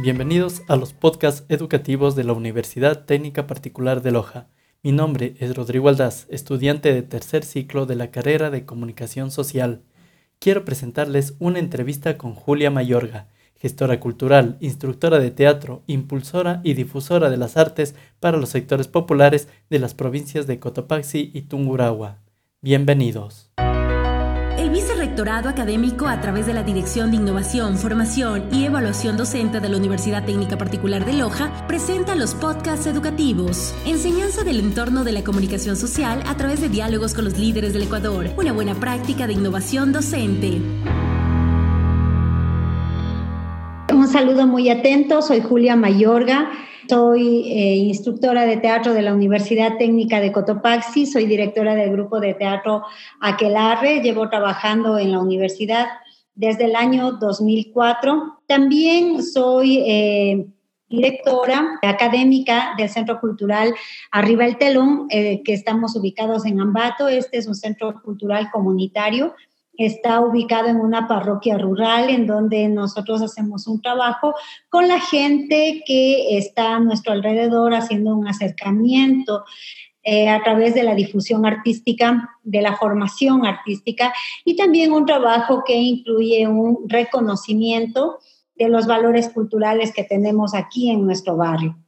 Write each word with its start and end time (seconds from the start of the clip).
Bienvenidos 0.00 0.62
a 0.68 0.76
los 0.76 0.92
podcasts 0.92 1.44
educativos 1.48 2.14
de 2.14 2.22
la 2.22 2.32
Universidad 2.32 3.04
Técnica 3.04 3.48
Particular 3.48 4.00
de 4.00 4.12
Loja. 4.12 4.46
Mi 4.84 4.92
nombre 4.92 5.34
es 5.40 5.56
Rodrigo 5.56 5.88
Aldaz, 5.88 6.28
estudiante 6.30 6.94
de 6.94 7.02
tercer 7.02 7.44
ciclo 7.44 7.84
de 7.84 7.96
la 7.96 8.12
carrera 8.12 8.50
de 8.50 8.64
Comunicación 8.64 9.32
Social. 9.32 9.82
Quiero 10.38 10.64
presentarles 10.64 11.34
una 11.40 11.58
entrevista 11.58 12.16
con 12.16 12.34
Julia 12.34 12.70
Mayorga, 12.70 13.26
gestora 13.56 13.98
cultural, 13.98 14.56
instructora 14.60 15.18
de 15.18 15.32
teatro, 15.32 15.82
impulsora 15.88 16.60
y 16.62 16.74
difusora 16.74 17.28
de 17.28 17.36
las 17.36 17.56
artes 17.56 17.96
para 18.20 18.38
los 18.38 18.50
sectores 18.50 18.86
populares 18.86 19.48
de 19.68 19.80
las 19.80 19.94
provincias 19.94 20.46
de 20.46 20.60
Cotopaxi 20.60 21.32
y 21.34 21.42
Tungurahua. 21.42 22.18
Bienvenidos. 22.60 23.50
Vicerrectorado 25.18 25.48
Académico 25.48 26.06
a 26.06 26.20
través 26.20 26.46
de 26.46 26.54
la 26.54 26.62
Dirección 26.62 27.10
de 27.10 27.16
Innovación, 27.16 27.76
Formación 27.76 28.44
y 28.52 28.66
Evaluación 28.66 29.16
Docente 29.16 29.58
de 29.58 29.68
la 29.68 29.76
Universidad 29.76 30.24
Técnica 30.24 30.56
Particular 30.56 31.04
de 31.04 31.12
Loja 31.12 31.50
presenta 31.66 32.14
los 32.14 32.36
podcasts 32.36 32.86
educativos. 32.86 33.74
Enseñanza 33.84 34.44
del 34.44 34.60
entorno 34.60 35.02
de 35.02 35.10
la 35.10 35.24
comunicación 35.24 35.74
social 35.74 36.22
a 36.28 36.36
través 36.36 36.60
de 36.60 36.68
diálogos 36.68 37.14
con 37.14 37.24
los 37.24 37.36
líderes 37.36 37.72
del 37.72 37.82
Ecuador. 37.82 38.28
Una 38.36 38.52
buena 38.52 38.76
práctica 38.76 39.26
de 39.26 39.32
innovación 39.32 39.90
docente. 39.90 40.60
Un 43.92 44.06
saludo 44.06 44.46
muy 44.46 44.70
atento, 44.70 45.20
soy 45.20 45.40
Julia 45.40 45.74
Mayorga, 45.74 46.48
soy 46.88 47.52
eh, 47.52 47.76
instructora 47.76 48.46
de 48.46 48.56
teatro 48.56 48.94
de 48.94 49.02
la 49.02 49.12
Universidad 49.12 49.76
Técnica 49.76 50.20
de 50.20 50.32
Cotopaxi, 50.32 51.06
soy 51.06 51.26
directora 51.26 51.74
del 51.74 51.92
grupo 51.92 52.18
de 52.18 52.34
teatro 52.34 52.82
Aquelarre, 53.20 54.00
llevo 54.00 54.28
trabajando 54.30 54.98
en 54.98 55.12
la 55.12 55.20
universidad 55.20 55.86
desde 56.34 56.64
el 56.64 56.76
año 56.76 57.12
2004. 57.12 58.40
También 58.46 59.22
soy 59.22 59.78
eh, 59.86 60.46
directora 60.88 61.78
académica 61.82 62.74
del 62.78 62.88
Centro 62.88 63.20
Cultural 63.20 63.74
Arriba 64.10 64.46
el 64.46 64.56
Telón, 64.56 65.08
eh, 65.10 65.42
que 65.44 65.52
estamos 65.52 65.94
ubicados 65.94 66.46
en 66.46 66.60
Ambato. 66.60 67.08
Este 67.08 67.38
es 67.38 67.46
un 67.46 67.54
centro 67.54 68.00
cultural 68.02 68.50
comunitario 68.50 69.34
está 69.78 70.20
ubicado 70.20 70.68
en 70.68 70.80
una 70.80 71.06
parroquia 71.06 71.56
rural 71.56 72.10
en 72.10 72.26
donde 72.26 72.68
nosotros 72.68 73.22
hacemos 73.22 73.66
un 73.68 73.80
trabajo 73.80 74.34
con 74.68 74.88
la 74.88 75.00
gente 75.00 75.82
que 75.86 76.36
está 76.36 76.76
a 76.76 76.80
nuestro 76.80 77.12
alrededor 77.12 77.74
haciendo 77.74 78.14
un 78.14 78.26
acercamiento 78.26 79.44
eh, 80.02 80.28
a 80.28 80.42
través 80.42 80.74
de 80.74 80.82
la 80.82 80.96
difusión 80.96 81.46
artística, 81.46 82.28
de 82.42 82.60
la 82.60 82.76
formación 82.76 83.46
artística 83.46 84.12
y 84.44 84.56
también 84.56 84.92
un 84.92 85.06
trabajo 85.06 85.62
que 85.64 85.76
incluye 85.76 86.48
un 86.48 86.88
reconocimiento 86.88 88.18
de 88.56 88.68
los 88.68 88.86
valores 88.86 89.28
culturales 89.28 89.92
que 89.92 90.02
tenemos 90.02 90.54
aquí 90.54 90.90
en 90.90 91.04
nuestro 91.04 91.36
barrio. 91.36 91.78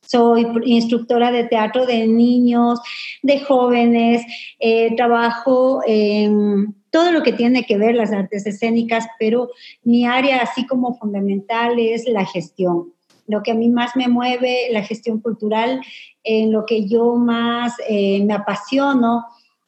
Soy 0.00 0.46
instructora 0.64 1.30
de 1.30 1.44
teatro 1.44 1.84
de 1.84 2.06
niños, 2.06 2.80
de 3.22 3.40
jóvenes, 3.40 4.24
eh, 4.58 4.96
trabajo 4.96 5.82
en 5.86 6.77
todo 6.90 7.12
lo 7.12 7.22
que 7.22 7.32
tiene 7.32 7.64
que 7.64 7.78
ver 7.78 7.94
las 7.94 8.12
artes 8.12 8.46
escénicas, 8.46 9.06
pero 9.18 9.50
mi 9.82 10.06
área 10.06 10.38
así 10.38 10.66
como 10.66 10.94
fundamental 10.94 11.78
es 11.78 12.06
la 12.08 12.24
gestión. 12.24 12.92
Lo 13.26 13.42
que 13.42 13.50
a 13.50 13.54
mí 13.54 13.68
más 13.68 13.94
me 13.94 14.08
mueve, 14.08 14.68
la 14.70 14.82
gestión 14.82 15.20
cultural, 15.20 15.80
en 16.24 16.52
lo 16.52 16.64
que 16.64 16.86
yo 16.88 17.16
más 17.16 17.74
eh, 17.88 18.24
me 18.24 18.34
apasiono, 18.34 19.24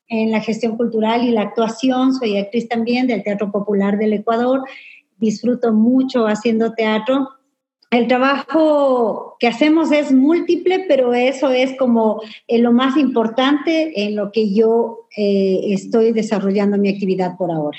en 0.08 0.30
la 0.30 0.40
gestión 0.40 0.76
cultural 0.76 1.24
y 1.24 1.30
la 1.30 1.42
actuación. 1.42 2.14
Soy 2.14 2.36
actriz 2.36 2.68
también 2.68 3.06
del 3.06 3.22
Teatro 3.22 3.50
Popular 3.50 3.96
del 3.96 4.14
Ecuador. 4.14 4.62
Disfruto 5.18 5.72
mucho 5.72 6.26
haciendo 6.26 6.72
teatro 6.72 7.28
el 7.90 8.06
trabajo 8.06 9.36
que 9.40 9.48
hacemos 9.48 9.90
es 9.90 10.12
múltiple, 10.12 10.84
pero 10.86 11.12
eso 11.12 11.50
es 11.50 11.76
como 11.76 12.22
eh, 12.46 12.58
lo 12.58 12.72
más 12.72 12.96
importante 12.96 14.04
en 14.04 14.14
lo 14.14 14.30
que 14.30 14.52
yo 14.52 15.06
eh, 15.16 15.60
estoy 15.72 16.12
desarrollando 16.12 16.78
mi 16.78 16.88
actividad 16.88 17.36
por 17.36 17.50
ahora. 17.50 17.78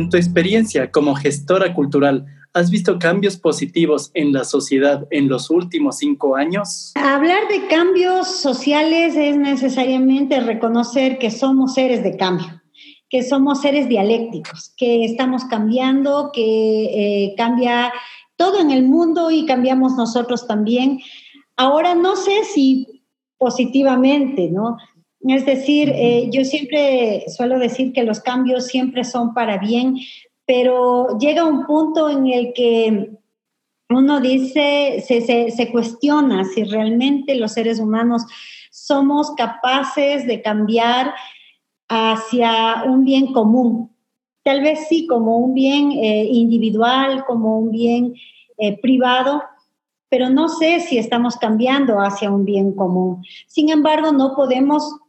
En 0.00 0.08
tu 0.08 0.16
experiencia 0.16 0.90
como 0.90 1.14
gestora 1.14 1.74
cultural, 1.74 2.24
¿has 2.54 2.70
visto 2.70 2.98
cambios 2.98 3.36
positivos 3.36 4.10
en 4.14 4.32
la 4.32 4.44
sociedad 4.44 5.06
en 5.10 5.28
los 5.28 5.50
últimos 5.50 5.98
cinco 5.98 6.36
años? 6.36 6.92
Hablar 6.94 7.48
de 7.50 7.66
cambios 7.66 8.26
sociales 8.26 9.14
es 9.14 9.36
necesariamente 9.36 10.40
reconocer 10.40 11.18
que 11.18 11.30
somos 11.30 11.74
seres 11.74 12.02
de 12.02 12.16
cambio, 12.16 12.62
que 13.10 13.22
somos 13.22 13.60
seres 13.60 13.90
dialécticos, 13.90 14.72
que 14.78 15.04
estamos 15.04 15.44
cambiando, 15.44 16.30
que 16.32 16.44
eh, 17.24 17.34
cambia 17.36 17.92
todo 18.36 18.58
en 18.58 18.70
el 18.70 18.84
mundo 18.84 19.30
y 19.30 19.44
cambiamos 19.44 19.96
nosotros 19.96 20.46
también. 20.46 21.00
Ahora 21.58 21.94
no 21.94 22.16
sé 22.16 22.44
si 22.44 23.02
positivamente, 23.36 24.48
¿no? 24.50 24.78
Es 25.28 25.44
decir, 25.44 25.90
eh, 25.94 26.28
yo 26.32 26.44
siempre 26.44 27.24
suelo 27.28 27.58
decir 27.58 27.92
que 27.92 28.04
los 28.04 28.20
cambios 28.20 28.66
siempre 28.66 29.04
son 29.04 29.34
para 29.34 29.58
bien, 29.58 29.96
pero 30.46 31.18
llega 31.18 31.44
un 31.44 31.66
punto 31.66 32.08
en 32.08 32.26
el 32.26 32.52
que 32.54 33.10
uno 33.90 34.20
dice, 34.20 35.04
se, 35.06 35.20
se, 35.50 35.72
cuestiona 35.72 36.44
si 36.44 36.64
realmente 36.64 37.34
los 37.34 37.52
seres 37.52 37.80
humanos 37.80 38.24
somos 38.70 39.32
capaces 39.32 40.26
de 40.26 40.40
cambiar 40.42 41.12
hacia 41.88 42.84
un 42.86 43.04
bien 43.04 43.32
común. 43.32 43.90
Tal 44.44 44.62
vez 44.62 44.86
sí, 44.88 45.06
como 45.06 45.38
un 45.38 45.54
bien 45.54 45.92
eh, 45.92 46.24
individual, 46.30 47.24
como 47.26 47.58
un 47.58 47.72
bien 47.72 48.14
eh, 48.58 48.80
privado, 48.80 49.42
pero 50.08 50.30
no 50.30 50.48
sé 50.48 50.80
si 50.80 50.96
estamos 50.96 51.36
cambiando 51.36 51.98
hacia 52.00 52.30
un 52.30 52.44
bien 52.44 52.72
común. 52.72 53.24
Sin 53.46 53.70
embargo, 53.70 54.12
no 54.12 54.34
podemos 54.34 55.00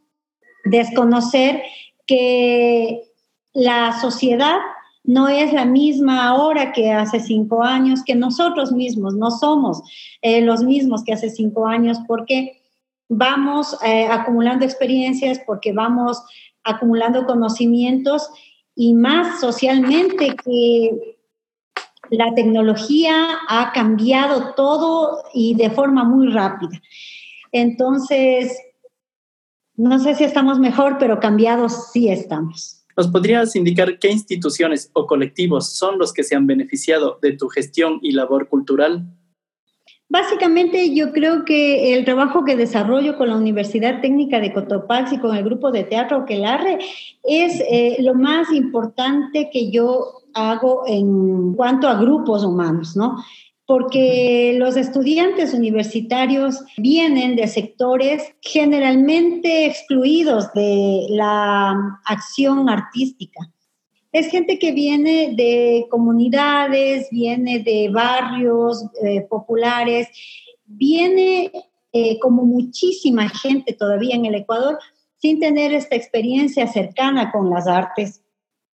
desconocer 0.64 1.62
que 2.06 3.02
la 3.52 4.00
sociedad 4.00 4.58
no 5.04 5.28
es 5.28 5.52
la 5.52 5.64
misma 5.64 6.28
ahora 6.28 6.72
que 6.72 6.90
hace 6.90 7.20
cinco 7.20 7.62
años, 7.62 8.02
que 8.04 8.14
nosotros 8.14 8.72
mismos 8.72 9.14
no 9.14 9.30
somos 9.30 9.82
eh, 10.22 10.40
los 10.42 10.62
mismos 10.62 11.02
que 11.04 11.12
hace 11.12 11.28
cinco 11.30 11.66
años, 11.66 11.98
porque 12.06 12.60
vamos 13.08 13.76
eh, 13.84 14.06
acumulando 14.06 14.64
experiencias, 14.64 15.40
porque 15.44 15.72
vamos 15.72 16.22
acumulando 16.62 17.26
conocimientos 17.26 18.30
y 18.76 18.94
más 18.94 19.40
socialmente 19.40 20.36
que 20.44 21.16
la 22.10 22.32
tecnología 22.34 23.38
ha 23.48 23.72
cambiado 23.72 24.54
todo 24.54 25.24
y 25.34 25.54
de 25.54 25.70
forma 25.70 26.04
muy 26.04 26.28
rápida. 26.28 26.80
Entonces, 27.50 28.56
no 29.82 29.98
sé 29.98 30.14
si 30.14 30.22
estamos 30.22 30.60
mejor, 30.60 30.96
pero 30.98 31.18
cambiados 31.18 31.90
sí 31.92 32.08
estamos. 32.08 32.84
¿Nos 32.96 33.08
podrías 33.08 33.56
indicar 33.56 33.98
qué 33.98 34.10
instituciones 34.10 34.90
o 34.92 35.06
colectivos 35.06 35.70
son 35.76 35.98
los 35.98 36.12
que 36.12 36.22
se 36.22 36.36
han 36.36 36.46
beneficiado 36.46 37.18
de 37.20 37.32
tu 37.32 37.48
gestión 37.48 37.98
y 38.00 38.12
labor 38.12 38.48
cultural? 38.48 39.04
Básicamente 40.08 40.94
yo 40.94 41.10
creo 41.10 41.44
que 41.44 41.94
el 41.94 42.04
trabajo 42.04 42.44
que 42.44 42.54
desarrollo 42.54 43.16
con 43.16 43.30
la 43.30 43.36
Universidad 43.36 44.00
Técnica 44.00 44.38
de 44.40 44.52
Cotopaxi 44.52 45.16
y 45.16 45.18
con 45.18 45.34
el 45.34 45.42
grupo 45.42 45.72
de 45.72 45.84
teatro 45.84 46.26
Quelarre 46.26 46.78
es 47.24 47.60
eh, 47.68 47.96
lo 48.00 48.14
más 48.14 48.52
importante 48.52 49.48
que 49.52 49.70
yo 49.70 50.22
hago 50.34 50.84
en 50.86 51.54
cuanto 51.54 51.88
a 51.88 51.94
grupos 51.94 52.44
humanos, 52.44 52.94
¿no? 52.94 53.16
Porque 53.72 54.54
los 54.58 54.76
estudiantes 54.76 55.54
universitarios 55.54 56.62
vienen 56.76 57.36
de 57.36 57.48
sectores 57.48 58.34
generalmente 58.42 59.64
excluidos 59.64 60.52
de 60.52 61.06
la 61.08 61.98
acción 62.04 62.68
artística. 62.68 63.40
Es 64.12 64.26
gente 64.26 64.58
que 64.58 64.72
viene 64.72 65.32
de 65.34 65.86
comunidades, 65.88 67.08
viene 67.10 67.60
de 67.60 67.88
barrios 67.88 68.84
eh, 69.02 69.22
populares, 69.22 70.06
viene 70.66 71.50
eh, 71.94 72.18
como 72.18 72.44
muchísima 72.44 73.26
gente 73.30 73.72
todavía 73.72 74.16
en 74.16 74.26
el 74.26 74.34
Ecuador 74.34 74.78
sin 75.16 75.40
tener 75.40 75.72
esta 75.72 75.96
experiencia 75.96 76.66
cercana 76.66 77.32
con 77.32 77.48
las 77.48 77.66
artes 77.66 78.22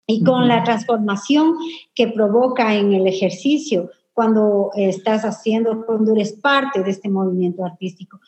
y 0.06 0.22
con 0.22 0.46
la 0.46 0.62
transformación 0.62 1.56
que 1.96 2.06
provoca 2.06 2.76
en 2.76 2.92
el 2.92 3.08
ejercicio 3.08 3.90
cuando 4.14 4.70
estás 4.76 5.24
haciendo, 5.24 5.84
cuando 5.84 6.12
eres 6.12 6.32
parte 6.32 6.82
de 6.82 6.90
este 6.90 7.08
movimiento 7.08 7.64
artístico. 7.64 8.20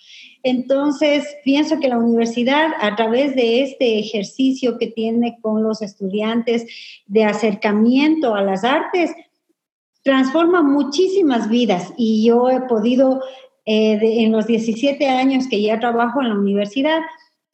Entonces, 0.42 1.24
pienso 1.44 1.78
que 1.78 1.88
la 1.88 1.98
universidad, 1.98 2.72
a 2.80 2.96
través 2.96 3.36
de 3.36 3.62
este 3.62 4.00
ejercicio 4.00 4.78
que 4.78 4.88
tiene 4.88 5.38
con 5.40 5.62
los 5.62 5.82
estudiantes 5.82 6.66
de 7.06 7.24
acercamiento 7.24 8.34
a 8.34 8.42
las 8.42 8.64
artes, 8.64 9.12
transforma 10.02 10.62
muchísimas 10.62 11.48
vidas 11.48 11.92
y 11.96 12.26
yo 12.26 12.50
he 12.50 12.60
podido, 12.62 13.22
eh, 13.64 13.98
en 14.02 14.32
los 14.32 14.46
17 14.46 15.08
años 15.08 15.46
que 15.48 15.62
ya 15.62 15.78
trabajo 15.78 16.20
en 16.20 16.30
la 16.30 16.34
universidad, 16.34 17.00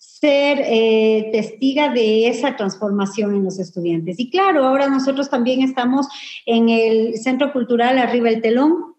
ser 0.03 0.61
eh, 0.65 1.31
testiga 1.31 1.89
de 1.89 2.27
esa 2.27 2.57
transformación 2.57 3.37
en 3.37 3.45
los 3.45 3.61
estudiantes. 3.61 4.19
Y 4.19 4.31
claro, 4.31 4.65
ahora 4.65 4.89
nosotros 4.89 5.31
también 5.31 5.63
estamos 5.63 6.09
en 6.45 6.69
el 6.71 7.19
Centro 7.19 7.53
Cultural 7.53 7.99
Arriba 7.99 8.29
el 8.29 8.43
Telón. 8.43 8.97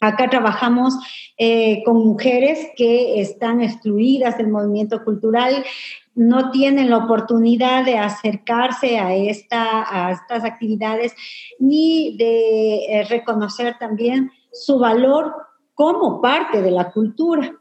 Acá 0.00 0.28
trabajamos 0.28 0.94
eh, 1.38 1.84
con 1.84 2.04
mujeres 2.04 2.66
que 2.76 3.20
están 3.20 3.60
excluidas 3.60 4.38
del 4.38 4.48
movimiento 4.48 5.04
cultural, 5.04 5.64
no 6.16 6.50
tienen 6.50 6.90
la 6.90 6.96
oportunidad 6.96 7.84
de 7.84 7.98
acercarse 7.98 8.98
a, 8.98 9.14
esta, 9.14 10.08
a 10.08 10.10
estas 10.10 10.44
actividades 10.44 11.14
ni 11.60 12.16
de 12.16 12.86
eh, 12.86 13.06
reconocer 13.08 13.76
también 13.78 14.32
su 14.52 14.80
valor 14.80 15.32
como 15.74 16.20
parte 16.20 16.60
de 16.60 16.72
la 16.72 16.90
cultura. 16.90 17.59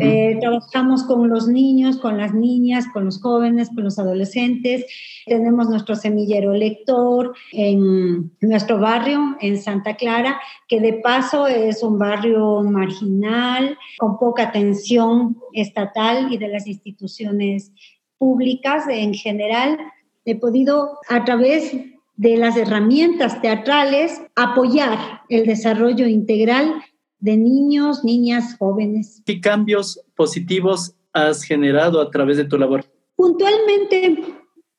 Eh, 0.00 0.36
trabajamos 0.40 1.04
con 1.04 1.28
los 1.28 1.46
niños, 1.46 1.98
con 1.98 2.18
las 2.18 2.34
niñas, 2.34 2.86
con 2.92 3.04
los 3.04 3.20
jóvenes, 3.20 3.70
con 3.72 3.84
los 3.84 3.98
adolescentes. 4.00 4.84
Tenemos 5.26 5.68
nuestro 5.68 5.94
semillero 5.94 6.52
lector 6.52 7.34
en 7.52 8.32
nuestro 8.40 8.80
barrio, 8.80 9.36
en 9.40 9.62
Santa 9.62 9.94
Clara, 9.94 10.40
que 10.66 10.80
de 10.80 10.94
paso 10.94 11.46
es 11.46 11.84
un 11.84 11.98
barrio 11.98 12.62
marginal, 12.62 13.78
con 13.98 14.18
poca 14.18 14.44
atención 14.44 15.36
estatal 15.52 16.32
y 16.32 16.38
de 16.38 16.48
las 16.48 16.66
instituciones 16.66 17.70
públicas 18.18 18.84
en 18.88 19.14
general. 19.14 19.78
He 20.24 20.34
podido, 20.34 20.98
a 21.08 21.24
través 21.24 21.72
de 22.16 22.36
las 22.36 22.56
herramientas 22.56 23.40
teatrales, 23.40 24.20
apoyar 24.34 25.22
el 25.28 25.46
desarrollo 25.46 26.08
integral 26.08 26.74
de 27.18 27.36
niños, 27.36 28.04
niñas, 28.04 28.56
jóvenes. 28.58 29.22
¿Qué 29.24 29.40
cambios 29.40 30.00
positivos 30.14 30.94
has 31.12 31.42
generado 31.42 32.00
a 32.00 32.10
través 32.10 32.36
de 32.36 32.44
tu 32.44 32.58
labor? 32.58 32.84
Puntualmente, 33.16 34.22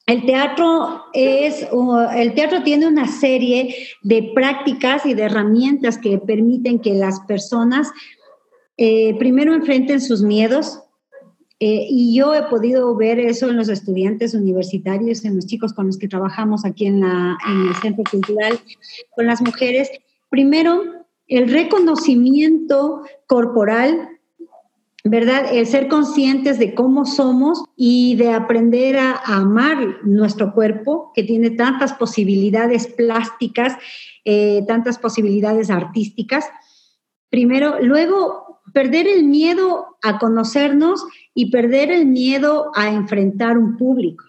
el 0.06 0.26
teatro 0.26 1.04
es, 1.14 1.68
el 2.16 2.34
teatro 2.34 2.64
tiene 2.64 2.88
una 2.88 3.08
serie 3.08 3.76
de 4.04 4.32
prácticas 4.34 5.06
y 5.06 5.14
de 5.14 5.24
herramientas 5.24 5.98
que 5.98 6.18
permiten 6.18 6.80
que 6.80 6.94
las 6.94 7.20
personas 7.22 7.92
eh, 8.78 9.16
primero 9.18 9.54
enfrenten 9.54 10.00
sus 10.00 10.22
miedos. 10.22 10.80
Eh, 11.60 11.88
y 11.90 12.16
yo 12.16 12.36
he 12.36 12.44
podido 12.44 12.96
ver 12.96 13.20
eso 13.20 13.50
en 13.50 13.58
los 13.58 13.68
estudiantes 13.68 14.36
universitarios, 14.36 15.26
en 15.26 15.36
los 15.36 15.48
chicos 15.48 15.74
con 15.74 15.88
los 15.88 15.98
que 15.98 16.08
trabajamos 16.08 16.64
aquí 16.64 16.86
en, 16.86 17.00
la, 17.02 17.36
en 17.50 17.68
el 17.68 17.76
Centro 17.76 18.04
Cultural, 18.10 18.60
con 19.16 19.26
las 19.26 19.42
mujeres. 19.42 19.90
Primero, 20.30 20.84
el 21.28 21.50
reconocimiento 21.52 23.02
corporal, 23.26 24.10
¿verdad? 25.04 25.54
El 25.54 25.68
ser 25.68 25.88
conscientes 25.88 26.60
de 26.60 26.74
cómo 26.74 27.06
somos 27.06 27.64
y 27.76 28.16
de 28.16 28.32
aprender 28.32 28.98
a, 28.98 29.14
amar 29.26 30.00
nuestro 30.04 30.54
cuerpo, 30.54 31.12
que 31.14 31.24
tiene 31.24 31.52
tantas 31.52 31.94
posibilidades 31.94 32.88
plásticas, 32.88 33.78
eh, 34.26 34.64
tantas 34.68 34.98
posibilidades 34.98 35.70
artísticas. 35.70 36.46
Primero, 37.30 37.82
luego, 37.82 38.62
perder 38.74 39.08
el 39.08 39.24
miedo 39.24 39.98
a 40.02 40.20
conocernos 40.20 41.06
y 41.34 41.52
perder 41.52 41.92
el 41.92 42.06
miedo 42.06 42.72
a 42.76 42.90
enfrentar 42.90 43.58
un 43.58 43.78
público. 43.78 44.26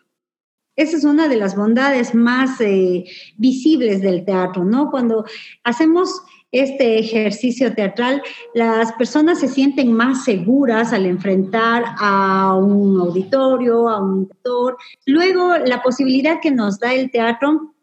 Esa 0.76 0.96
es 0.96 1.02
una 1.02 1.26
de 1.26 1.36
las 1.36 1.56
bondades 1.56 2.14
más 2.14 2.60
eh, 2.60 3.04
visibles 3.36 4.00
del 4.00 4.24
teatro, 4.24 4.64
¿no? 4.64 4.92
Cuando 4.92 5.24
hacemos 5.64 6.22
este 6.50 6.98
ejercicio 6.98 7.74
teatral, 7.74 8.22
las 8.54 8.92
personas 8.92 9.40
se 9.40 9.48
sienten 9.48 9.92
más 9.92 10.24
seguras 10.24 10.92
al 10.92 11.04
enfrentar 11.04 11.84
a 11.98 12.54
un 12.54 12.98
auditorio, 13.00 13.88
a 13.88 14.02
un 14.02 14.28
actor. 14.30 14.76
Luego, 15.04 15.56
la 15.58 15.82
posibilidad 15.82 16.40
que 16.40 16.50
nos 16.50 16.78
da 16.78 16.94
el 16.94 17.10
teatro 17.10 17.74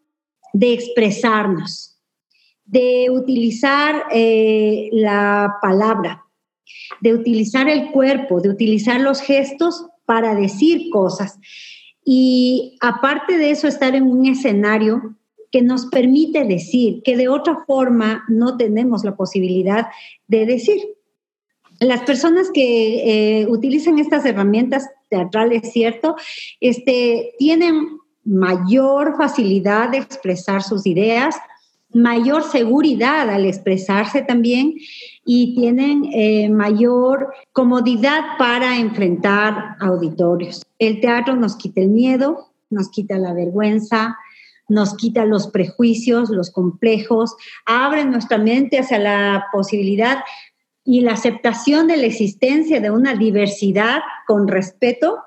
de 0.52 0.72
expresarnos, 0.72 1.98
de 2.64 3.08
utilizar 3.10 4.06
eh, 4.10 4.88
la 4.92 5.58
palabra, 5.62 6.24
de 7.00 7.14
utilizar 7.14 7.68
el 7.68 7.92
cuerpo, 7.92 8.40
de 8.40 8.48
utilizar 8.48 9.00
los 9.00 9.20
gestos 9.20 9.86
para 10.06 10.34
decir 10.34 10.90
cosas. 10.90 11.38
Y 12.04 12.76
aparte 12.80 13.38
de 13.38 13.50
eso, 13.50 13.68
estar 13.68 13.94
en 13.94 14.04
un 14.04 14.26
escenario 14.26 15.16
que 15.56 15.62
nos 15.62 15.86
permite 15.86 16.44
decir 16.44 17.00
que 17.02 17.16
de 17.16 17.30
otra 17.30 17.64
forma 17.66 18.26
no 18.28 18.58
tenemos 18.58 19.04
la 19.04 19.16
posibilidad 19.16 19.86
de 20.28 20.44
decir. 20.44 20.82
Las 21.80 22.02
personas 22.02 22.50
que 22.52 23.40
eh, 23.40 23.46
utilizan 23.46 23.98
estas 23.98 24.26
herramientas 24.26 24.86
teatrales, 25.08 25.72
¿cierto? 25.72 26.14
Este, 26.60 27.32
tienen 27.38 27.88
mayor 28.22 29.16
facilidad 29.16 29.88
de 29.88 29.96
expresar 29.96 30.62
sus 30.62 30.84
ideas, 30.86 31.34
mayor 31.94 32.42
seguridad 32.42 33.30
al 33.30 33.46
expresarse 33.46 34.20
también 34.20 34.74
y 35.24 35.54
tienen 35.54 36.04
eh, 36.12 36.50
mayor 36.50 37.32
comodidad 37.52 38.20
para 38.38 38.76
enfrentar 38.76 39.76
auditorios. 39.80 40.66
El 40.78 41.00
teatro 41.00 41.34
nos 41.34 41.56
quita 41.56 41.80
el 41.80 41.88
miedo, 41.88 42.50
nos 42.68 42.90
quita 42.90 43.16
la 43.16 43.32
vergüenza, 43.32 44.18
nos 44.68 44.96
quita 44.96 45.24
los 45.24 45.48
prejuicios, 45.48 46.30
los 46.30 46.50
complejos, 46.50 47.34
abre 47.64 48.04
nuestra 48.04 48.38
mente 48.38 48.78
hacia 48.78 48.98
la 48.98 49.46
posibilidad 49.52 50.18
y 50.84 51.00
la 51.00 51.12
aceptación 51.12 51.88
de 51.88 51.96
la 51.96 52.06
existencia 52.06 52.80
de 52.80 52.90
una 52.90 53.14
diversidad 53.14 54.00
con 54.26 54.48
respeto. 54.48 55.18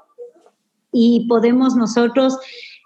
Y 0.91 1.27
podemos 1.27 1.75
nosotros 1.75 2.39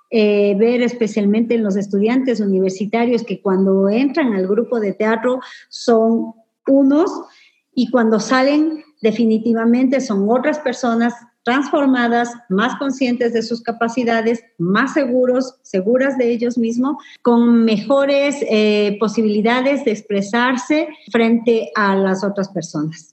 eh, 0.09 0.55
ver 0.59 0.81
especialmente 0.81 1.55
en 1.55 1.63
los 1.63 1.75
estudiantes 1.75 2.39
universitarios 2.39 3.23
que 3.23 3.41
cuando 3.41 3.89
entran 3.89 4.33
al 4.33 4.47
grupo 4.47 4.79
de 4.79 4.93
teatro 4.93 5.39
son 5.69 6.33
unos 6.67 7.11
y 7.73 7.89
cuando 7.89 8.19
salen 8.19 8.83
definitivamente 9.01 10.01
son 10.01 10.29
otras 10.29 10.59
personas 10.59 11.13
transformadas, 11.43 12.33
más 12.49 12.75
conscientes 12.77 13.33
de 13.33 13.41
sus 13.41 13.61
capacidades, 13.61 14.43
más 14.57 14.93
seguros, 14.93 15.55
seguras 15.61 16.17
de 16.17 16.31
ellos 16.31 16.57
mismos, 16.57 16.97
con 17.21 17.65
mejores 17.65 18.37
eh, 18.49 18.97
posibilidades 18.99 19.83
de 19.85 19.91
expresarse 19.91 20.87
frente 21.11 21.71
a 21.75 21.95
las 21.95 22.23
otras 22.23 22.49
personas. 22.49 23.12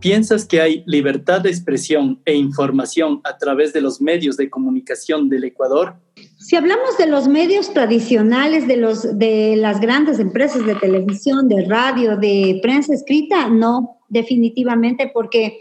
¿Piensas 0.00 0.46
que 0.46 0.60
hay 0.60 0.84
libertad 0.86 1.40
de 1.40 1.50
expresión 1.50 2.20
e 2.24 2.34
información 2.34 3.20
a 3.24 3.36
través 3.36 3.72
de 3.72 3.80
los 3.80 4.00
medios 4.00 4.36
de 4.36 4.48
comunicación 4.48 5.28
del 5.28 5.42
Ecuador? 5.42 5.96
Si 6.38 6.54
hablamos 6.54 6.96
de 6.98 7.08
los 7.08 7.26
medios 7.26 7.74
tradicionales, 7.74 8.68
de, 8.68 8.76
los, 8.76 9.18
de 9.18 9.56
las 9.56 9.80
grandes 9.80 10.20
empresas 10.20 10.64
de 10.64 10.76
televisión, 10.76 11.48
de 11.48 11.64
radio, 11.66 12.16
de 12.16 12.60
prensa 12.62 12.94
escrita, 12.94 13.48
no, 13.48 13.98
definitivamente, 14.08 15.10
porque 15.12 15.58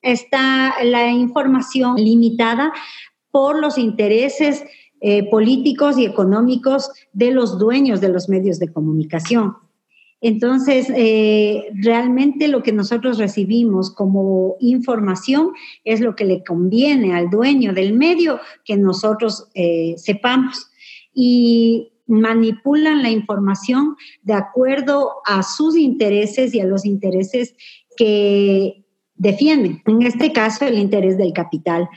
está 0.00 0.74
la 0.84 1.10
información 1.10 1.96
limitada 1.96 2.72
por 3.32 3.58
los 3.58 3.78
intereses 3.78 4.62
eh, 5.00 5.28
políticos 5.28 5.98
y 5.98 6.04
económicos 6.04 6.88
de 7.12 7.32
los 7.32 7.58
dueños 7.58 8.00
de 8.00 8.10
los 8.10 8.28
medios 8.28 8.60
de 8.60 8.72
comunicación. 8.72 9.56
Entonces, 10.22 10.86
eh, 10.94 11.64
realmente 11.74 12.46
lo 12.46 12.62
que 12.62 12.72
nosotros 12.72 13.18
recibimos 13.18 13.90
como 13.90 14.56
información 14.60 15.50
es 15.84 16.00
lo 16.00 16.14
que 16.14 16.24
le 16.24 16.44
conviene 16.44 17.12
al 17.12 17.28
dueño 17.28 17.74
del 17.74 17.92
medio 17.92 18.38
que 18.64 18.76
nosotros 18.76 19.48
eh, 19.54 19.94
sepamos. 19.98 20.70
Y 21.12 21.92
manipulan 22.06 23.02
la 23.02 23.10
información 23.10 23.96
de 24.22 24.34
acuerdo 24.34 25.10
a 25.26 25.42
sus 25.42 25.76
intereses 25.76 26.54
y 26.54 26.60
a 26.60 26.66
los 26.66 26.84
intereses 26.84 27.54
que 27.96 28.84
defienden. 29.16 29.82
En 29.86 30.02
este 30.02 30.32
caso, 30.32 30.66
el 30.66 30.78
interés 30.78 31.18
del 31.18 31.32
capital. 31.32 31.88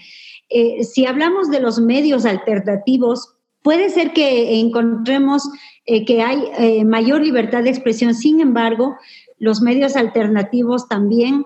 Eh, 0.50 0.84
si 0.84 1.05
hablamos 1.05 1.50
de 1.50 1.60
los 1.60 1.79
medios 1.79 2.25
alternativos, 2.25 3.35
puede 3.65 3.89
ser 3.89 4.13
que 4.13 4.60
encontremos 4.60 5.50
eh, 5.86 6.05
que 6.05 6.22
hay 6.22 6.43
eh, 6.60 6.86
mayor 6.86 7.22
libertad 7.22 7.63
de 7.63 7.72
expresión. 7.72 8.13
Sin 8.13 8.39
embargo, 8.39 8.95
los 9.39 9.60
medios 9.62 9.95
alternativos 9.95 10.88
también 10.88 11.45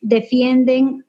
defienden 0.00 1.06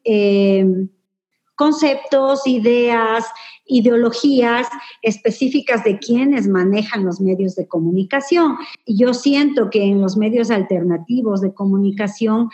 conceptos, 1.55 2.47
ideas, 2.47 3.25
ideologías 3.65 4.67
específicas 5.01 5.83
de 5.83 5.99
quienes 5.99 6.47
manejan 6.47 7.03
los 7.03 7.19
medios 7.19 7.55
de 7.55 7.67
comunicación. 7.67 8.55
Y 8.85 8.97
yo 8.97 9.13
siento 9.13 9.69
que 9.69 9.83
en 9.83 10.01
los 10.01 10.15
medios 10.15 10.51
alternativos 10.51 11.41
de 11.41 11.53
comunicación 11.53 12.49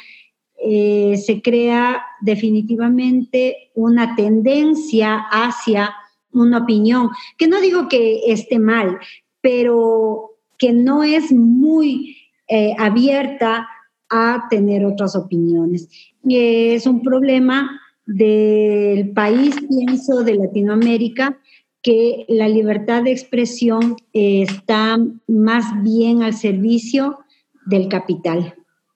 eh, 0.63 1.17
se 1.17 1.41
crea 1.41 2.03
definitivamente 2.22 3.72
una 3.74 4.15
tendencia 4.15 5.17
hacia 5.31 5.93
una 6.33 6.59
opinión, 6.59 7.09
que 7.38 7.47
no 7.47 7.59
digo 7.61 7.88
que 7.88 8.21
esté 8.27 8.59
mal, 8.59 8.97
pero 9.41 10.31
que 10.57 10.73
no 10.73 11.03
es 11.03 11.31
muy 11.31 12.17
eh, 12.47 12.75
abierta 12.77 13.67
a 14.09 14.47
tener 14.50 14.85
otras 14.85 15.15
opiniones. 15.15 15.89
es 16.27 16.85
un 16.85 17.01
problema 17.01 17.79
del 18.05 19.11
país, 19.11 19.55
pienso, 19.69 20.23
de 20.23 20.35
Latinoamérica, 20.35 21.39
que 21.81 22.25
la 22.27 22.47
libertad 22.47 23.03
de 23.03 23.11
expresión 23.11 23.95
está 24.13 25.00
más 25.27 25.65
bien 25.81 26.21
al 26.21 26.33
servicio 26.33 27.19
del 27.65 27.88
capital. 27.88 28.53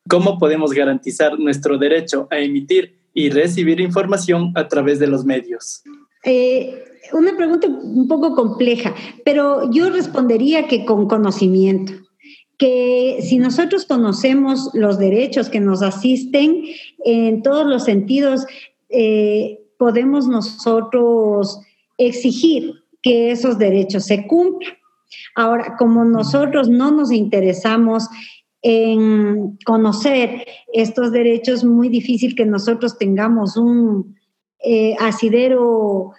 ¿Cómo 0.08 0.38
podemos 0.38 0.72
garantizar 0.72 1.40
nuestro 1.40 1.78
derecho 1.78 2.28
a 2.30 2.38
emitir 2.40 3.00
y 3.14 3.30
recibir 3.30 3.80
información 3.80 4.52
a 4.54 4.68
través 4.68 5.00
de 5.00 5.08
los 5.08 5.26
medios? 5.26 5.82
Eh, 6.26 6.84
una 7.14 7.36
pregunta 7.38 7.68
un 7.68 8.08
poco 8.08 8.36
compleja, 8.36 8.94
pero 9.24 9.72
yo 9.72 9.90
respondería 9.90 10.68
que 10.68 10.86
con 10.86 11.08
conocimiento 11.08 11.94
que 12.58 13.20
si 13.22 13.38
nosotros 13.38 13.86
conocemos 13.86 14.70
los 14.74 14.98
derechos 14.98 15.50
que 15.50 15.60
nos 15.60 15.82
asisten 15.82 16.64
en 17.04 17.42
todos 17.42 17.66
los 17.66 17.84
sentidos, 17.84 18.46
eh, 18.90 19.60
podemos 19.78 20.28
nosotros 20.28 21.60
exigir 21.98 22.74
que 23.02 23.32
esos 23.32 23.58
derechos 23.58 24.06
se 24.06 24.26
cumplan. 24.26 24.74
Ahora, 25.36 25.76
como 25.78 26.06
nosotros 26.06 26.70
no 26.70 26.92
nos 26.92 27.12
interesamos 27.12 28.08
en 28.62 29.58
conocer 29.66 30.46
estos 30.74 31.12
derechos, 31.12 31.64
muy 31.64 31.90
difícil 31.90 32.36
que 32.36 32.46
nosotros 32.46 32.98
tengamos 32.98 33.58
un 33.58 34.16
eh, 34.64 34.96
asidero 35.00 36.12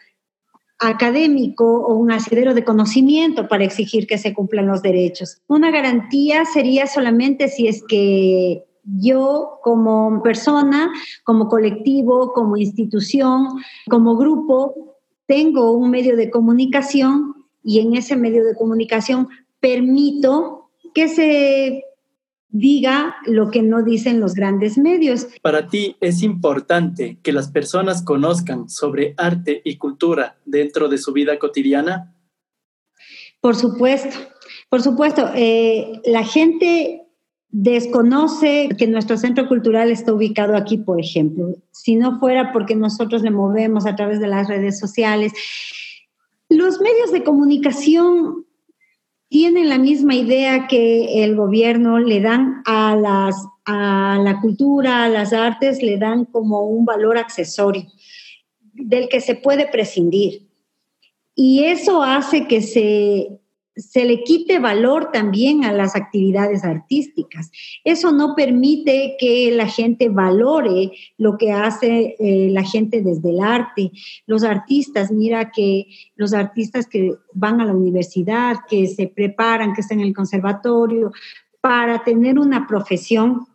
académico 0.78 1.64
o 1.64 1.94
un 1.94 2.10
asidero 2.10 2.54
de 2.54 2.64
conocimiento 2.64 3.48
para 3.48 3.64
exigir 3.64 4.06
que 4.06 4.18
se 4.18 4.34
cumplan 4.34 4.66
los 4.66 4.82
derechos. 4.82 5.40
Una 5.46 5.70
garantía 5.70 6.44
sería 6.44 6.86
solamente 6.86 7.48
si 7.48 7.66
es 7.66 7.82
que 7.88 8.64
yo 8.84 9.58
como 9.62 10.22
persona, 10.22 10.92
como 11.24 11.48
colectivo, 11.48 12.32
como 12.32 12.56
institución, 12.56 13.48
como 13.88 14.16
grupo, 14.16 14.96
tengo 15.26 15.72
un 15.72 15.90
medio 15.90 16.16
de 16.16 16.30
comunicación 16.30 17.34
y 17.64 17.80
en 17.80 17.96
ese 17.96 18.16
medio 18.16 18.44
de 18.44 18.54
comunicación 18.54 19.28
permito 19.60 20.70
que 20.94 21.08
se 21.08 21.84
diga 22.48 23.16
lo 23.26 23.50
que 23.50 23.62
no 23.62 23.82
dicen 23.82 24.20
los 24.20 24.34
grandes 24.34 24.78
medios. 24.78 25.26
Para 25.42 25.68
ti 25.68 25.96
es 26.00 26.22
importante 26.22 27.18
que 27.22 27.32
las 27.32 27.50
personas 27.50 28.02
conozcan 28.02 28.68
sobre 28.68 29.14
arte 29.16 29.62
y 29.64 29.76
cultura 29.76 30.38
dentro 30.44 30.88
de 30.88 30.98
su 30.98 31.12
vida 31.12 31.38
cotidiana. 31.38 32.14
Por 33.40 33.56
supuesto, 33.56 34.16
por 34.68 34.82
supuesto. 34.82 35.30
Eh, 35.34 36.00
la 36.04 36.24
gente 36.24 37.02
desconoce 37.50 38.68
que 38.76 38.86
nuestro 38.86 39.16
centro 39.16 39.48
cultural 39.48 39.90
está 39.90 40.12
ubicado 40.12 40.56
aquí, 40.56 40.78
por 40.78 41.00
ejemplo. 41.00 41.54
Si 41.70 41.96
no 41.96 42.18
fuera 42.18 42.52
porque 42.52 42.74
nosotros 42.74 43.22
le 43.22 43.30
movemos 43.30 43.86
a 43.86 43.96
través 43.96 44.20
de 44.20 44.26
las 44.26 44.48
redes 44.48 44.78
sociales, 44.78 45.32
los 46.48 46.80
medios 46.80 47.12
de 47.12 47.24
comunicación 47.24 48.45
tienen 49.28 49.68
la 49.68 49.78
misma 49.78 50.14
idea 50.14 50.66
que 50.68 51.24
el 51.24 51.34
gobierno, 51.36 51.98
le 51.98 52.20
dan 52.20 52.62
a, 52.64 52.94
las, 52.96 53.34
a 53.64 54.18
la 54.22 54.40
cultura, 54.40 55.04
a 55.04 55.08
las 55.08 55.32
artes, 55.32 55.82
le 55.82 55.98
dan 55.98 56.24
como 56.26 56.62
un 56.62 56.84
valor 56.84 57.18
accesorio 57.18 57.84
del 58.72 59.08
que 59.08 59.20
se 59.20 59.34
puede 59.34 59.66
prescindir. 59.66 60.46
Y 61.34 61.64
eso 61.64 62.02
hace 62.02 62.46
que 62.46 62.62
se 62.62 63.40
se 63.76 64.06
le 64.06 64.24
quite 64.24 64.58
valor 64.58 65.10
también 65.12 65.64
a 65.64 65.72
las 65.72 65.96
actividades 65.96 66.64
artísticas. 66.64 67.50
Eso 67.84 68.10
no 68.10 68.34
permite 68.34 69.16
que 69.20 69.50
la 69.52 69.68
gente 69.68 70.08
valore 70.08 70.92
lo 71.18 71.36
que 71.36 71.52
hace 71.52 72.16
eh, 72.18 72.48
la 72.50 72.64
gente 72.64 73.02
desde 73.02 73.30
el 73.30 73.40
arte. 73.40 73.92
Los 74.26 74.44
artistas, 74.44 75.12
mira 75.12 75.50
que 75.50 75.88
los 76.16 76.32
artistas 76.32 76.86
que 76.86 77.12
van 77.34 77.60
a 77.60 77.66
la 77.66 77.74
universidad, 77.74 78.56
que 78.68 78.86
se 78.86 79.08
preparan, 79.08 79.74
que 79.74 79.82
están 79.82 80.00
en 80.00 80.06
el 80.06 80.14
conservatorio, 80.14 81.12
para 81.60 82.02
tener 82.02 82.38
una 82.38 82.66
profesión, 82.66 83.46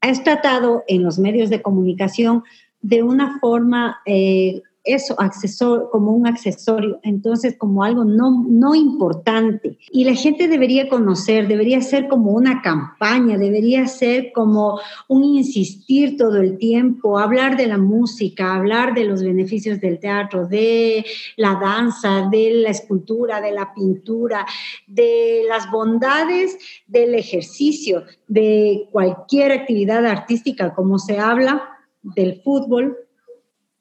es 0.00 0.24
tratado 0.24 0.82
en 0.88 1.02
los 1.02 1.18
medios 1.18 1.50
de 1.50 1.60
comunicación 1.60 2.42
de 2.80 3.02
una 3.02 3.38
forma 3.38 4.00
eh, 4.06 4.62
eso 4.84 5.14
accesor, 5.20 5.90
como 5.90 6.12
un 6.12 6.26
accesorio, 6.26 6.98
entonces 7.02 7.56
como 7.56 7.84
algo 7.84 8.04
no, 8.04 8.44
no 8.48 8.74
importante. 8.74 9.78
Y 9.90 10.04
la 10.04 10.14
gente 10.14 10.48
debería 10.48 10.88
conocer, 10.88 11.46
debería 11.46 11.80
ser 11.80 12.08
como 12.08 12.32
una 12.32 12.62
campaña, 12.62 13.38
debería 13.38 13.86
ser 13.86 14.32
como 14.32 14.80
un 15.08 15.22
insistir 15.24 16.16
todo 16.16 16.38
el 16.38 16.58
tiempo, 16.58 17.18
hablar 17.18 17.56
de 17.56 17.66
la 17.66 17.78
música, 17.78 18.54
hablar 18.54 18.94
de 18.94 19.04
los 19.04 19.22
beneficios 19.22 19.80
del 19.80 20.00
teatro, 20.00 20.46
de 20.46 21.04
la 21.36 21.54
danza, 21.60 22.28
de 22.30 22.50
la 22.62 22.70
escultura, 22.70 23.40
de 23.40 23.52
la 23.52 23.72
pintura, 23.74 24.46
de 24.88 25.42
las 25.48 25.70
bondades 25.70 26.58
del 26.88 27.14
ejercicio, 27.14 28.02
de 28.26 28.88
cualquier 28.90 29.52
actividad 29.52 30.04
artística, 30.06 30.74
como 30.74 30.98
se 30.98 31.18
habla 31.18 31.68
del 32.02 32.40
fútbol, 32.42 32.96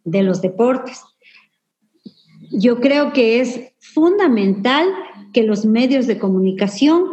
de 0.03 0.23
los 0.23 0.41
deportes. 0.41 1.01
Yo 2.51 2.79
creo 2.79 3.13
que 3.13 3.39
es 3.39 3.73
fundamental 3.79 4.87
que 5.33 5.43
los 5.43 5.65
medios 5.65 6.07
de 6.07 6.17
comunicación 6.17 7.03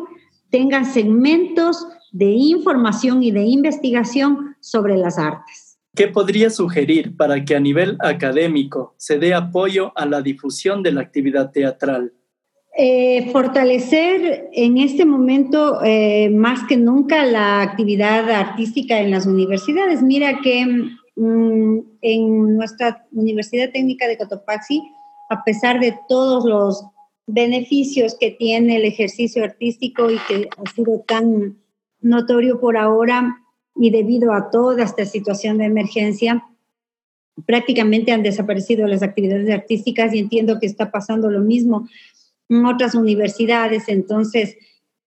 tengan 0.50 0.85
segmentos 0.85 1.87
de 2.12 2.30
información 2.30 3.23
y 3.23 3.30
de 3.30 3.45
investigación 3.45 4.57
sobre 4.61 4.97
las 4.97 5.18
artes. 5.18 5.78
¿Qué 5.95 6.09
podría 6.09 6.50
sugerir 6.50 7.16
para 7.16 7.45
que 7.45 7.57
a 7.57 7.61
nivel 7.61 7.97
académico 8.00 8.95
se 8.99 9.18
dé 9.18 9.35
apoyo 9.35 9.92
a 9.97 10.07
la 10.07 10.23
difusión 10.23 10.83
de 10.83 10.92
la 10.92 11.00
actividad 11.00 11.50
teatral? 11.50 12.12
Eh, 12.76 13.30
fortalecer 13.33 14.50
en 14.52 14.78
este 14.78 15.04
momento 15.04 15.83
eh, 15.83 16.30
más 16.30 16.61
que 16.68 16.76
nunca 16.76 17.25
la 17.25 17.61
actividad 17.62 18.30
artística 18.30 19.00
en 19.00 19.11
las 19.11 19.26
universidades. 19.26 20.02
Mira 20.02 20.38
que 20.40 20.64
Mm, 21.20 21.80
en 22.00 22.56
nuestra 22.56 23.04
Universidad 23.10 23.72
Técnica 23.72 24.06
de 24.06 24.16
Cotopaxi, 24.16 24.88
a 25.30 25.42
pesar 25.42 25.80
de 25.80 25.98
todos 26.08 26.44
los 26.44 26.84
beneficios 27.26 28.16
que 28.20 28.30
tiene 28.30 28.76
el 28.76 28.84
ejercicio 28.84 29.42
artístico 29.42 30.12
y 30.12 30.18
que 30.28 30.48
ha 30.56 30.70
sido 30.70 31.00
tan 31.08 31.58
notorio 32.00 32.60
por 32.60 32.76
ahora 32.76 33.37
y 33.75 33.90
debido 33.90 34.32
a 34.32 34.48
toda 34.50 34.84
esta 34.84 35.04
situación 35.06 35.58
de 35.58 35.64
emergencia, 35.64 36.44
prácticamente 37.46 38.12
han 38.12 38.22
desaparecido 38.22 38.87
las 38.87 39.02
actividades 39.02 39.50
artísticas 39.50 40.14
y 40.14 40.20
entiendo 40.20 40.60
que 40.60 40.66
está 40.66 40.92
pasando 40.92 41.32
lo 41.32 41.40
mismo 41.40 41.88
en 42.48 42.64
otras 42.64 42.94
universidades. 42.94 43.88
Entonces, 43.88 44.56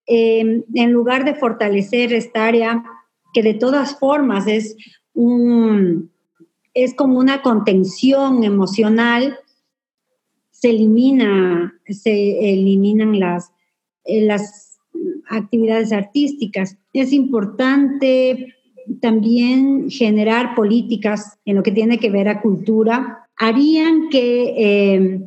em, 0.04 0.62
en 0.74 0.92
lugar 0.92 1.24
de 1.24 1.36
fortalecer 1.36 2.12
esta 2.12 2.44
área, 2.44 2.84
que 3.32 3.42
de 3.42 3.54
todas 3.54 3.98
formas 3.98 4.46
es, 4.46 4.76
es 6.74 6.94
como 6.94 7.18
una 7.18 7.42
contención 7.42 8.44
emocional, 8.44 9.38
se 10.50 10.70
elimina, 10.70 11.74
se 11.88 12.52
eliminan 12.52 13.18
las, 13.18 13.52
eh, 14.04 14.24
las 14.24 14.78
actividades 15.28 15.92
artísticas. 15.92 16.78
Es 16.92 17.12
importante 17.12 18.54
también 19.00 19.90
generar 19.90 20.54
políticas 20.54 21.38
en 21.44 21.56
lo 21.56 21.62
que 21.62 21.72
tiene 21.72 21.98
que 21.98 22.10
ver 22.10 22.28
a 22.28 22.40
cultura, 22.40 23.28
harían 23.36 24.08
que 24.08 24.54
eh, 24.56 25.20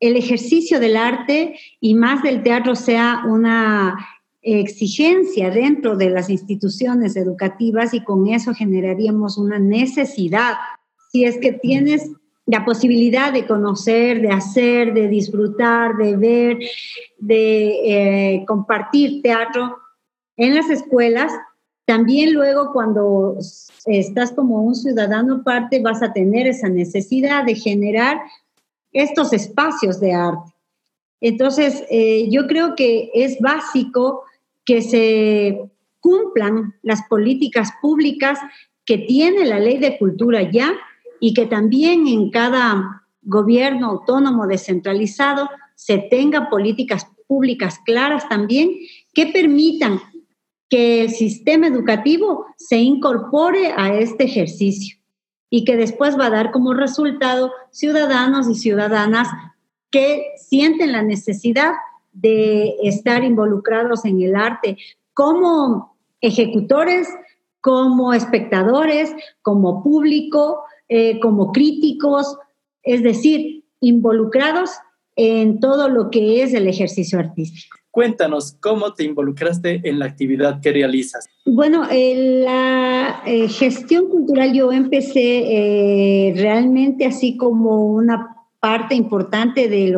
el 0.00 0.16
ejercicio 0.16 0.80
del 0.80 0.96
arte 0.96 1.58
y 1.80 1.94
más 1.94 2.22
del 2.22 2.42
teatro 2.42 2.74
sea 2.74 3.22
una 3.26 3.96
exigencia 4.44 5.50
dentro 5.50 5.96
de 5.96 6.10
las 6.10 6.28
instituciones 6.28 7.16
educativas 7.16 7.94
y 7.94 8.04
con 8.04 8.28
eso 8.28 8.54
generaríamos 8.54 9.38
una 9.38 9.58
necesidad. 9.58 10.54
Si 11.10 11.24
es 11.24 11.38
que 11.38 11.52
tienes 11.52 12.10
la 12.46 12.64
posibilidad 12.64 13.32
de 13.32 13.46
conocer, 13.46 14.20
de 14.20 14.28
hacer, 14.28 14.92
de 14.92 15.08
disfrutar, 15.08 15.96
de 15.96 16.16
ver, 16.16 16.58
de 17.18 18.34
eh, 18.36 18.44
compartir 18.46 19.22
teatro 19.22 19.78
en 20.36 20.54
las 20.54 20.68
escuelas, 20.68 21.32
también 21.86 22.34
luego 22.34 22.72
cuando 22.72 23.38
estás 23.86 24.32
como 24.32 24.62
un 24.62 24.74
ciudadano 24.74 25.42
parte 25.42 25.80
vas 25.80 26.02
a 26.02 26.12
tener 26.12 26.46
esa 26.46 26.68
necesidad 26.68 27.44
de 27.44 27.54
generar 27.54 28.20
estos 28.92 29.32
espacios 29.32 30.00
de 30.00 30.12
arte. 30.12 30.52
Entonces, 31.20 31.84
eh, 31.90 32.28
yo 32.30 32.46
creo 32.46 32.74
que 32.74 33.10
es 33.14 33.38
básico 33.40 34.24
que 34.64 34.82
se 34.82 35.70
cumplan 36.00 36.74
las 36.82 37.02
políticas 37.08 37.70
públicas 37.80 38.38
que 38.84 38.98
tiene 38.98 39.44
la 39.44 39.58
ley 39.58 39.78
de 39.78 39.98
cultura 39.98 40.42
ya 40.50 40.74
y 41.20 41.32
que 41.34 41.46
también 41.46 42.06
en 42.06 42.30
cada 42.30 43.02
gobierno 43.22 43.88
autónomo 43.88 44.46
descentralizado 44.46 45.48
se 45.74 45.98
tenga 45.98 46.50
políticas 46.50 47.06
públicas 47.26 47.80
claras 47.84 48.28
también 48.28 48.70
que 49.14 49.26
permitan 49.26 50.00
que 50.68 51.02
el 51.02 51.10
sistema 51.10 51.66
educativo 51.66 52.46
se 52.56 52.76
incorpore 52.78 53.72
a 53.76 53.94
este 53.94 54.24
ejercicio 54.24 54.98
y 55.50 55.64
que 55.64 55.76
después 55.76 56.18
va 56.18 56.26
a 56.26 56.30
dar 56.30 56.50
como 56.50 56.74
resultado 56.74 57.52
ciudadanos 57.70 58.48
y 58.48 58.54
ciudadanas 58.54 59.28
que 59.90 60.32
sienten 60.36 60.92
la 60.92 61.02
necesidad 61.02 61.72
de 62.14 62.76
estar 62.82 63.22
involucrados 63.24 64.04
en 64.04 64.22
el 64.22 64.34
arte 64.34 64.78
como 65.12 65.96
ejecutores, 66.20 67.08
como 67.60 68.14
espectadores, 68.14 69.14
como 69.42 69.82
público, 69.82 70.62
eh, 70.88 71.20
como 71.20 71.52
críticos, 71.52 72.38
es 72.82 73.02
decir, 73.02 73.64
involucrados 73.80 74.70
en 75.16 75.60
todo 75.60 75.88
lo 75.88 76.10
que 76.10 76.42
es 76.42 76.54
el 76.54 76.66
ejercicio 76.66 77.18
artístico. 77.18 77.76
Cuéntanos 77.90 78.56
cómo 78.60 78.92
te 78.92 79.04
involucraste 79.04 79.80
en 79.84 80.00
la 80.00 80.06
actividad 80.06 80.60
que 80.60 80.72
realizas. 80.72 81.28
Bueno, 81.46 81.84
la 81.88 83.22
eh, 83.24 83.48
gestión 83.48 84.08
cultural 84.08 84.52
yo 84.52 84.72
empecé 84.72 85.20
eh, 85.20 86.34
realmente 86.36 87.06
así 87.06 87.36
como 87.36 87.86
una 87.86 88.34
parte 88.64 88.94
importante 88.94 89.68
de, 89.68 89.92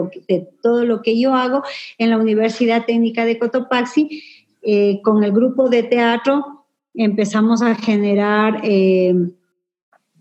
todo 0.61 0.85
lo 0.85 1.03
que 1.03 1.21
yo 1.21 1.35
hago 1.35 1.63
en 1.99 2.11
la 2.11 2.19
Universidad 2.19 2.85
Técnica 2.85 3.25
de 3.25 3.39
Cotopaxi. 3.39 4.23
Eh, 4.63 5.01
con 5.03 5.23
el 5.23 5.31
grupo 5.31 5.69
de 5.69 5.85
teatro 5.85 6.65
empezamos 6.95 7.63
a 7.63 7.77
generar 7.77 8.61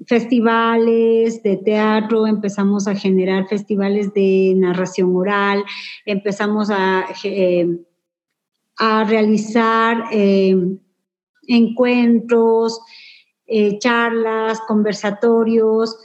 festivales 0.06 1.42
de 1.42 1.58
teatro, 1.58 2.28
empezamos 2.28 2.88
a 2.88 2.96
generar 2.96 3.48
festivales 3.48 4.14
de 4.14 4.54
narración 4.56 5.16
oral, 5.16 5.64
empezamos 6.06 6.70
a, 6.70 7.06
eh, 7.24 7.68
a 8.78 9.04
realizar 9.06 10.06
eh, 10.12 10.56
encuentros, 11.48 12.80
eh, 13.48 13.78
charlas, 13.80 14.60
conversatorios. 14.68 15.98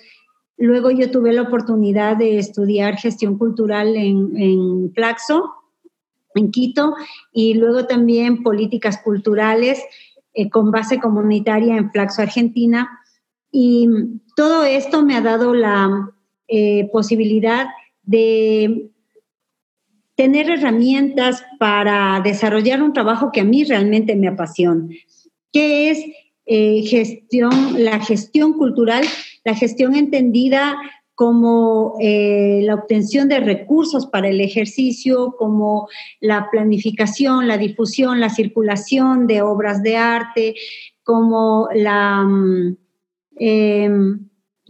Luego 0.61 0.93
yo 0.93 1.11
tuve 1.11 1.33
la 1.33 1.43
oportunidad 1.43 2.17
de 2.17 2.39
estudiar 2.39 2.97
gestión 2.97 3.37
cultural 3.37 3.97
en, 3.97 4.37
en 4.37 4.93
Flaxo, 4.95 5.55
en 6.37 6.53
Quito, 6.53 6.95
y 7.33 7.55
luego 7.55 7.87
también 7.87 8.45
políticas 8.45 9.03
culturales 9.03 9.83
con 10.51 10.71
base 10.71 11.01
comunitaria 11.01 11.77
en 11.77 11.91
Flaxo, 11.91 12.23
Argentina. 12.23 13.01
Y 13.51 13.89
todo 14.37 14.65
esto 14.65 15.05
me 15.05 15.17
ha 15.17 15.21
dado 15.21 15.55
la 15.55 16.13
eh, 16.49 16.89
posibilidad 16.93 17.67
de 18.03 18.91
tener 20.15 20.51
herramientas 20.51 21.43
para 21.59 22.21
desarrollar 22.23 22.83
un 22.83 22.93
trabajo 22.93 23.31
que 23.33 23.41
a 23.41 23.45
mí 23.45 23.65
realmente 23.65 24.15
me 24.17 24.29
apasiona, 24.29 24.89
que 25.53 25.91
es 25.91 26.05
eh, 26.47 26.83
gestión, 26.83 27.51
la 27.83 28.01
gestión 28.01 28.53
cultural, 28.53 29.05
la 29.45 29.55
gestión 29.55 29.95
entendida 29.95 30.77
como 31.15 31.97
eh, 32.01 32.61
la 32.63 32.75
obtención 32.77 33.29
de 33.29 33.41
recursos 33.41 34.07
para 34.07 34.29
el 34.29 34.41
ejercicio, 34.41 35.35
como 35.39 35.89
la 36.21 36.49
planificación, 36.51 37.47
la 37.47 37.59
difusión, 37.59 38.21
la 38.21 38.31
circulación 38.31 39.27
de 39.27 39.43
obras 39.43 39.83
de 39.83 39.97
arte, 39.97 40.55
como 41.03 41.69
la... 41.75 42.23
Mm, 42.25 42.77
Em, 43.41 44.29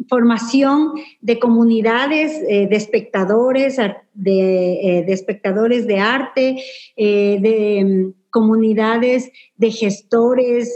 formación 0.09 0.93
de 1.21 1.41
comunidades 1.41 2.33
eh, 2.49 2.69
de 2.69 2.77
espectadores, 2.77 3.77
de, 4.15 4.99
eh, 4.99 5.05
de, 5.05 5.13
espectadores 5.13 5.89
de 5.89 5.99
arte, 5.99 6.63
de 6.97 7.79
em, 7.79 8.15
comunidades 8.31 9.31
de 9.57 9.71
gestores 9.73 10.73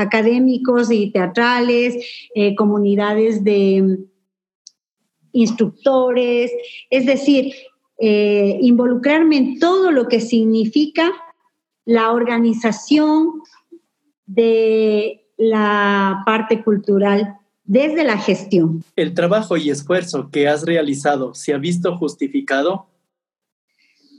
académicos 0.00 0.90
y 0.90 1.12
teatrales, 1.12 2.04
comunidades 2.56 3.44
de 3.44 3.98
instructores, 5.32 6.50
es 6.90 7.06
decir, 7.06 7.54
involucrarme 8.00 9.36
en 9.36 9.58
todo 9.58 9.92
lo 9.92 10.08
que 10.08 10.20
significa 10.20 11.12
la 11.84 12.12
organización 12.12 13.42
de 14.26 15.26
la 15.36 16.22
parte 16.24 16.62
cultural 16.62 17.36
desde 17.64 18.04
la 18.04 18.18
gestión. 18.18 18.82
¿El 18.96 19.14
trabajo 19.14 19.56
y 19.56 19.70
esfuerzo 19.70 20.28
que 20.30 20.48
has 20.48 20.64
realizado 20.64 21.34
se 21.34 21.54
ha 21.54 21.58
visto 21.58 21.96
justificado? 21.96 22.86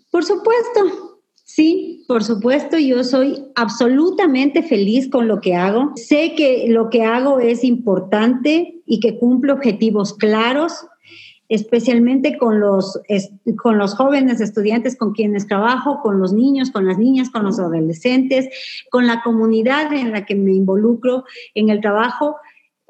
Por 0.09 0.23
supuesto, 0.23 1.10
sí, 1.55 2.03
por 2.07 2.23
supuesto, 2.23 2.77
yo 2.77 3.03
soy 3.03 3.43
absolutamente 3.55 4.63
feliz 4.63 5.09
con 5.09 5.27
lo 5.27 5.41
que 5.41 5.55
hago. 5.55 5.91
Sé 5.95 6.33
que 6.35 6.65
lo 6.67 6.89
que 6.89 7.03
hago 7.03 7.39
es 7.39 7.63
importante 7.63 8.81
y 8.85 8.99
que 8.99 9.17
cumple 9.17 9.53
objetivos 9.53 10.13
claros 10.13 10.85
especialmente 11.51 12.37
con 12.37 12.61
los, 12.61 12.97
con 13.61 13.77
los 13.77 13.93
jóvenes 13.95 14.39
estudiantes 14.39 14.95
con 14.95 15.11
quienes 15.11 15.47
trabajo, 15.47 15.99
con 16.01 16.17
los 16.17 16.31
niños, 16.31 16.71
con 16.71 16.87
las 16.87 16.97
niñas, 16.97 17.29
con 17.29 17.43
los 17.43 17.59
adolescentes, 17.59 18.47
con 18.89 19.05
la 19.05 19.21
comunidad 19.21 19.91
en 19.91 20.13
la 20.13 20.25
que 20.25 20.33
me 20.33 20.53
involucro 20.53 21.25
en 21.53 21.67
el 21.67 21.81
trabajo. 21.81 22.37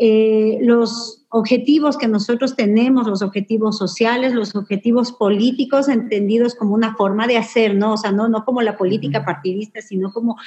Eh, 0.04 0.58
los 0.62 1.22
objetivos 1.30 1.96
que 1.96 2.08
nosotros 2.08 2.56
tenemos, 2.56 3.06
los 3.06 3.22
objetivos 3.22 3.78
sociales, 3.78 4.34
los 4.34 4.56
objetivos 4.56 5.12
políticos, 5.12 5.90
entendidos 5.90 6.56
como 6.56 6.74
una 6.74 6.96
forma 6.96 7.28
de 7.28 7.38
hacer, 7.38 7.76
¿no? 7.76 7.94
O 7.94 7.98
sea, 7.98 8.12
no, 8.12 8.28
no 8.28 8.44
como 8.44 8.64
la 8.64 8.80
política 8.80 9.24
partidista, 9.24 9.80
sino 9.84 10.12
como 10.12 10.38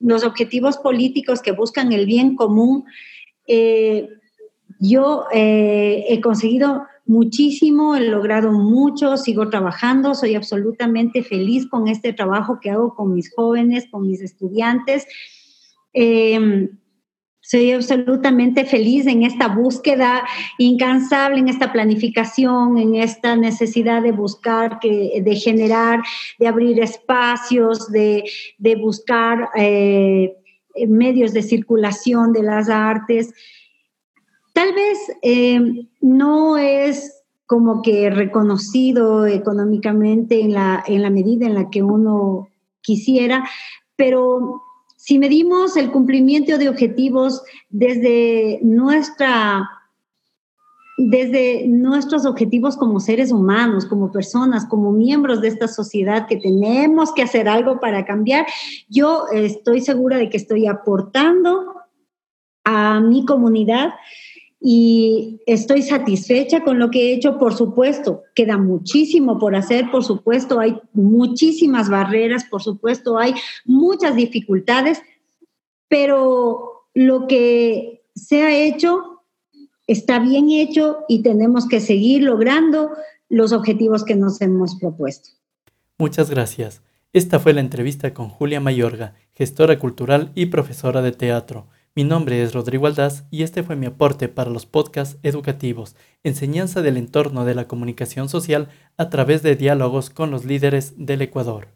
los 0.00 0.24
objetivos 0.24 0.78
políticos 0.78 1.42
que 1.42 1.52
buscan 1.52 1.92
el 1.92 2.06
bien 2.06 2.36
común. 2.36 2.86
Eh, 3.46 4.08
yo 4.80 5.24
eh, 5.30 6.06
he 6.08 6.22
conseguido 6.22 6.86
muchísimo, 7.04 7.96
he 7.96 8.08
logrado 8.08 8.50
mucho, 8.50 9.18
sigo 9.18 9.50
trabajando, 9.50 10.14
soy 10.14 10.36
absolutamente 10.36 11.22
feliz 11.22 11.68
con 11.68 11.86
este 11.88 12.14
trabajo 12.14 12.60
que 12.62 12.70
hago 12.70 12.94
con 12.94 13.12
mis 13.12 13.30
jóvenes, 13.34 13.88
con 13.90 14.06
mis 14.06 14.22
estudiantes. 14.22 15.06
Em, 15.92 16.78
soy 17.48 17.70
absolutamente 17.70 18.64
feliz 18.64 19.06
en 19.06 19.22
esta 19.22 19.46
búsqueda 19.46 20.24
incansable, 20.58 21.38
en 21.38 21.48
esta 21.48 21.72
planificación, 21.72 22.76
en 22.76 22.96
esta 22.96 23.36
necesidad 23.36 24.02
de 24.02 24.10
buscar, 24.10 24.80
que, 24.80 25.22
de 25.24 25.36
generar, 25.36 26.02
de 26.40 26.48
abrir 26.48 26.80
espacios, 26.80 27.90
de, 27.92 28.24
buscar 28.80 29.50
eh, 29.54 30.34
medios 30.88 31.32
de 31.32 31.42
circulación 31.42 32.32
de 32.32 32.42
las 32.42 32.68
artes. 32.68 33.32
Tal 34.52 34.74
vez 34.74 34.98
eh, 35.22 35.86
no 36.00 36.58
es 36.58 37.22
como 37.46 37.80
que 37.80 38.10
reconocido 38.10 39.24
económicamente 39.24 40.40
en 40.40 40.52
la, 40.52 40.82
en 40.84 41.00
la 41.00 41.10
medida 41.10 41.46
en 41.46 41.54
la 41.54 41.70
que 41.70 41.84
uno 41.84 42.48
quisiera, 42.80 43.48
pero 43.94 44.62
si 45.06 45.20
medimos 45.20 45.76
el 45.76 45.92
cumplimiento 45.92 46.58
de 46.58 46.68
objetivos 46.68 47.40
desde 47.68 48.58
nuestra 48.62 49.70
desde 50.98 51.68
nuestros 51.68 52.24
objetivos 52.24 52.76
como 52.76 53.00
seres 53.00 53.30
humanos, 53.30 53.84
como 53.84 54.10
personas, 54.10 54.66
como 54.66 54.92
miembros 54.92 55.42
de 55.42 55.48
esta 55.48 55.68
sociedad 55.68 56.26
que 56.26 56.38
tenemos 56.38 57.12
que 57.12 57.22
hacer 57.22 57.48
algo 57.48 57.78
para 57.80 58.06
cambiar, 58.06 58.46
yo 58.88 59.26
estoy 59.32 59.82
segura 59.82 60.16
de 60.16 60.30
que 60.30 60.38
estoy 60.38 60.66
aportando 60.66 61.74
a 62.64 62.98
mi 62.98 63.26
comunidad 63.26 63.90
y 64.68 65.40
estoy 65.46 65.80
satisfecha 65.80 66.64
con 66.64 66.80
lo 66.80 66.90
que 66.90 66.98
he 66.98 67.14
hecho, 67.14 67.38
por 67.38 67.54
supuesto, 67.54 68.24
queda 68.34 68.58
muchísimo 68.58 69.38
por 69.38 69.54
hacer, 69.54 69.92
por 69.92 70.02
supuesto, 70.02 70.58
hay 70.58 70.76
muchísimas 70.92 71.88
barreras, 71.88 72.46
por 72.46 72.64
supuesto, 72.64 73.16
hay 73.16 73.32
muchas 73.64 74.16
dificultades, 74.16 75.00
pero 75.86 76.88
lo 76.94 77.28
que 77.28 78.02
se 78.16 78.42
ha 78.42 78.56
hecho 78.56 79.22
está 79.86 80.18
bien 80.18 80.50
hecho 80.50 81.04
y 81.06 81.22
tenemos 81.22 81.68
que 81.68 81.78
seguir 81.78 82.24
logrando 82.24 82.90
los 83.28 83.52
objetivos 83.52 84.04
que 84.04 84.16
nos 84.16 84.40
hemos 84.40 84.74
propuesto. 84.80 85.30
Muchas 85.96 86.28
gracias. 86.28 86.82
Esta 87.12 87.38
fue 87.38 87.52
la 87.54 87.60
entrevista 87.60 88.12
con 88.12 88.30
Julia 88.30 88.58
Mayorga, 88.58 89.14
gestora 89.32 89.78
cultural 89.78 90.32
y 90.34 90.46
profesora 90.46 91.02
de 91.02 91.12
teatro. 91.12 91.68
Mi 91.96 92.04
nombre 92.04 92.42
es 92.42 92.52
Rodrigo 92.52 92.86
Aldaz 92.86 93.24
y 93.30 93.42
este 93.42 93.62
fue 93.62 93.74
mi 93.74 93.86
aporte 93.86 94.28
para 94.28 94.50
los 94.50 94.66
podcasts 94.66 95.18
educativos, 95.22 95.96
enseñanza 96.24 96.82
del 96.82 96.98
entorno 96.98 97.46
de 97.46 97.54
la 97.54 97.68
comunicación 97.68 98.28
social 98.28 98.68
a 98.98 99.08
través 99.08 99.42
de 99.42 99.56
diálogos 99.56 100.10
con 100.10 100.30
los 100.30 100.44
líderes 100.44 100.92
del 100.98 101.22
Ecuador. 101.22 101.75